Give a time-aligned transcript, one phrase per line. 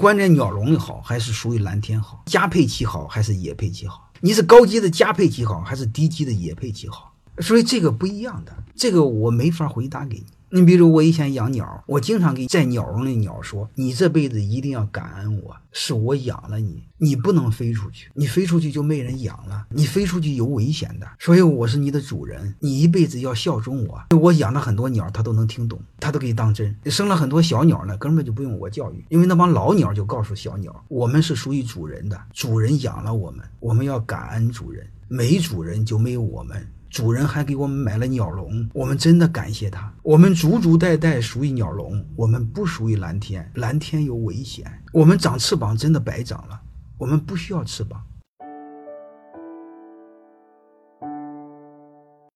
[0.00, 2.22] 关键鸟笼好还是属于蓝天好？
[2.26, 4.08] 加配器好还是野配器好？
[4.20, 7.12] 你是高级的加配器好还是低级的野配器好？
[7.40, 10.26] 所以这个不一样的，这个我没法回答给你。
[10.50, 24.00] 你比如我以前养鸟，我经常给在鸟笼里鸟说：“你这辈子一定要感恩我，是我养了你，你不能飞出去，你飞出去就没人养了，你飞出去有危险的，所以我是你的主人，你一辈子要效忠我。
[24.18, 26.74] 我养了很多鸟，它都能听懂，它都可以当真。
[26.86, 39.92] 生了很多小鸟呢，根本就不用我教育，因为那帮老鸟就告诉小鸟，我们是属于主人的，主人养了我们，我们要感恩主人，没主人就没有我们。”主人还给我们买了鸟笼，我们真的感谢他。
[40.02, 44.64] 我们祖祖代代属于鸟笼，我们不属于蓝天，蓝天有危险。
[44.92, 46.60] 我们长翅膀真的白长了，
[46.96, 48.02] 我们不需要翅膀。